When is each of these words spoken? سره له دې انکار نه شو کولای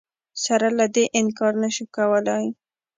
سره 0.43 0.67
له 0.77 0.85
دې 0.95 1.03
انکار 1.19 1.53
نه 1.63 1.69
شو 1.75 1.85
کولای 1.95 2.45